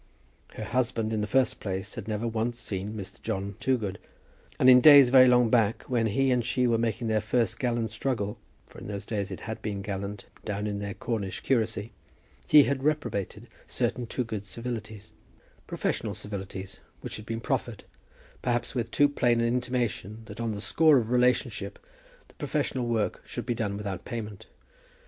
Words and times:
Her 0.55 0.63
husband, 0.63 1.13
in 1.13 1.21
the 1.21 1.27
first 1.27 1.59
place, 1.59 1.93
had 1.93 2.07
never 2.07 2.27
once 2.27 2.57
seen 2.59 2.93
Mr. 2.95 3.21
John 3.21 3.53
Toogood; 3.59 3.99
and 4.57 4.67
in 4.67 4.81
days 4.81 5.09
very 5.09 5.27
long 5.27 5.51
back, 5.51 5.83
when 5.83 6.07
he 6.07 6.31
and 6.31 6.43
she 6.43 6.65
were 6.65 6.79
making 6.79 7.07
their 7.07 7.21
first 7.21 7.59
gallant 7.59 7.91
struggle, 7.91 8.39
for 8.65 8.79
in 8.79 8.87
those 8.87 9.05
days 9.05 9.29
it 9.29 9.41
had 9.41 9.61
been 9.61 9.83
gallant, 9.83 10.25
down 10.43 10.65
in 10.65 10.79
their 10.79 10.95
Cornish 10.95 11.41
curacy, 11.41 11.91
he 12.47 12.63
had 12.63 12.81
reprobated 12.81 13.45
certain 13.67 14.07
Toogood 14.07 14.43
civilities, 14.43 15.11
professional 15.67 16.15
civilities, 16.15 16.79
which 17.01 17.17
had 17.17 17.25
been 17.27 17.39
proffered, 17.39 17.83
perhaps, 18.41 18.73
with 18.73 18.89
too 18.89 19.07
plain 19.07 19.39
an 19.39 19.45
intimation 19.45 20.23
that 20.25 20.41
on 20.41 20.53
the 20.53 20.61
score 20.61 20.97
of 20.97 21.11
relationship 21.11 21.77
the 22.27 22.33
professional 22.33 22.87
work 22.87 23.21
should 23.27 23.45
be 23.45 23.53
done 23.53 23.77
without 23.77 24.03
payment. 24.03 24.47